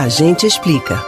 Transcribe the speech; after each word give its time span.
A 0.00 0.08
gente 0.08 0.46
explica. 0.46 0.98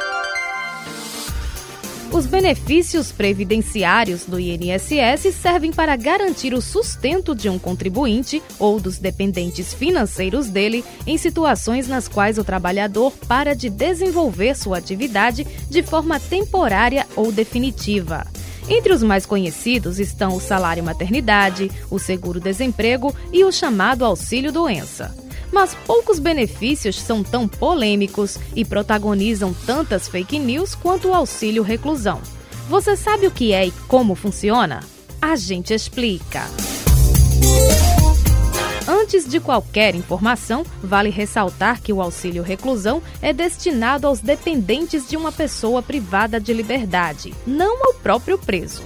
Os 2.13 2.27
benefícios 2.27 3.11
previdenciários 3.11 4.27
do 4.27 4.39
INSS 4.39 5.35
servem 5.35 5.73
para 5.73 5.97
garantir 5.97 6.53
o 6.53 6.61
sustento 6.61 7.35
de 7.35 7.49
um 7.49 7.59
contribuinte 7.59 8.43
ou 8.59 8.79
dos 8.79 8.99
dependentes 8.99 9.73
financeiros 9.73 10.51
dele 10.51 10.85
em 11.07 11.17
situações 11.17 11.89
nas 11.89 12.07
quais 12.07 12.37
o 12.37 12.45
trabalhador 12.45 13.15
para 13.27 13.55
de 13.55 13.71
desenvolver 13.71 14.55
sua 14.55 14.77
atividade 14.77 15.47
de 15.71 15.83
forma 15.83 16.21
temporária 16.21 17.07
ou 17.17 17.33
definitiva. 17.33 18.27
Entre 18.69 18.93
os 18.93 19.03
mais 19.03 19.25
conhecidos 19.25 19.99
estão 19.99 20.37
o 20.37 20.41
salário 20.41 20.85
maternidade, 20.85 21.71
o 21.91 21.99
seguro-desemprego 21.99 23.17
e 23.33 23.43
o 23.43 23.51
chamado 23.51 24.05
auxílio-doença. 24.05 25.22
Mas 25.53 25.75
poucos 25.87 26.19
benefícios 26.19 26.99
são 26.99 27.23
tão 27.23 27.47
polêmicos 27.47 28.39
e 28.57 28.65
protagonizam 28.65 29.55
tantas 29.67 30.09
fake 30.09 30.39
news 30.39 30.75
quanto 30.75 31.09
o 31.09 31.15
auxílio 31.15 31.63
reclusão. 31.63 32.21
Você 32.69 32.97
sabe 32.97 33.27
o 33.27 33.31
que 33.31 33.53
é 33.53 33.67
e 33.67 33.71
como 33.87 34.15
funciona? 34.15 34.81
A 35.21 35.37
gente 35.37 35.75
explica. 35.75 36.43
Antes 38.89 39.29
de 39.29 39.39
qualquer 39.39 39.95
informação, 39.95 40.65
vale 40.83 41.11
ressaltar 41.11 41.81
que 41.81 41.93
o 41.93 42.01
auxílio 42.01 42.43
reclusão 42.43 43.03
é 43.21 43.33
destinado 43.33 44.07
aos 44.07 44.21
dependentes 44.21 45.09
de 45.09 45.17
uma 45.17 45.31
pessoa 45.31 45.83
privada 45.83 46.41
de 46.41 46.53
liberdade, 46.53 47.33
não 47.47 47.87
ao 47.87 47.95
próprio 47.95 48.39
preso. 48.39 48.83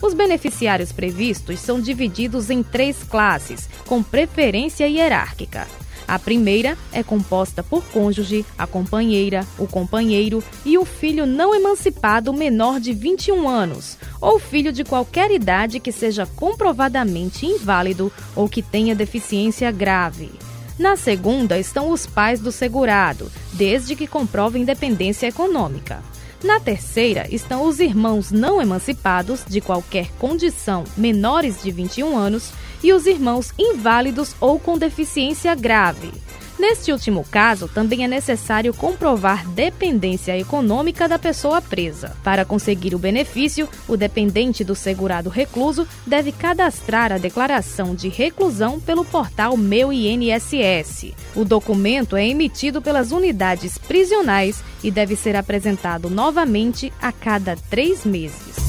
Os 0.01 0.13
beneficiários 0.13 0.93
previstos 0.93 1.59
são 1.59 1.81
divididos 1.81 2.49
em 2.49 2.63
três 2.63 3.03
classes, 3.03 3.69
com 3.85 4.01
preferência 4.01 4.87
hierárquica. 4.87 5.67
A 6.09 6.17
primeira 6.17 6.75
é 6.91 7.03
composta 7.03 7.61
por 7.61 7.83
cônjuge, 7.83 8.43
a 8.57 8.65
companheira, 8.65 9.45
o 9.59 9.67
companheiro 9.67 10.43
e 10.65 10.75
o 10.75 10.83
filho 10.83 11.27
não 11.27 11.53
emancipado 11.53 12.33
menor 12.33 12.79
de 12.79 12.93
21 12.93 13.47
anos, 13.47 13.95
ou 14.19 14.39
filho 14.39 14.73
de 14.73 14.83
qualquer 14.83 15.29
idade 15.29 15.79
que 15.79 15.91
seja 15.91 16.25
comprovadamente 16.25 17.45
inválido 17.45 18.11
ou 18.35 18.49
que 18.49 18.63
tenha 18.63 18.95
deficiência 18.95 19.69
grave. 19.69 20.31
Na 20.79 20.95
segunda 20.95 21.59
estão 21.59 21.91
os 21.91 22.07
pais 22.07 22.39
do 22.39 22.51
segurado, 22.51 23.31
desde 23.53 23.95
que 23.95 24.07
comprovem 24.07 24.65
dependência 24.65 25.27
econômica. 25.27 26.01
Na 26.43 26.59
terceira 26.59 27.27
estão 27.29 27.67
os 27.67 27.79
irmãos 27.79 28.31
não 28.31 28.59
emancipados 28.59 29.41
de 29.47 29.61
qualquer 29.61 30.09
condição 30.13 30.85
menores 30.97 31.61
de 31.61 31.69
21 31.69 32.17
anos 32.17 32.51
e 32.83 32.93
os 32.93 33.05
irmãos 33.05 33.53
inválidos 33.57 34.35
ou 34.39 34.59
com 34.59 34.77
deficiência 34.77 35.53
grave. 35.55 36.11
Neste 36.59 36.91
último 36.91 37.25
caso, 37.31 37.69
também 37.69 38.03
é 38.03 38.07
necessário 38.07 38.73
comprovar 38.73 39.47
dependência 39.47 40.37
econômica 40.37 41.07
da 41.07 41.17
pessoa 41.17 41.61
presa. 41.61 42.17
Para 42.21 42.43
conseguir 42.43 42.93
o 42.93 42.99
benefício, 42.99 43.69
o 43.87 43.95
dependente 43.95 44.61
do 44.61 44.75
segurado 44.75 45.29
recluso 45.29 45.87
deve 46.05 46.33
cadastrar 46.33 47.13
a 47.13 47.17
declaração 47.17 47.95
de 47.95 48.09
reclusão 48.09 48.77
pelo 48.77 49.05
portal 49.05 49.55
Meu 49.55 49.93
INSS. 49.93 51.13
O 51.33 51.45
documento 51.45 52.17
é 52.17 52.27
emitido 52.27 52.81
pelas 52.81 53.13
unidades 53.13 53.77
prisionais 53.77 54.61
e 54.83 54.91
deve 54.91 55.15
ser 55.15 55.37
apresentado 55.37 56.09
novamente 56.09 56.91
a 57.01 57.13
cada 57.13 57.55
três 57.69 58.03
meses. 58.03 58.68